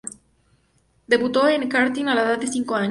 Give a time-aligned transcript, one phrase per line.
[1.05, 2.79] Debutó en el karting a la edad de cinco años.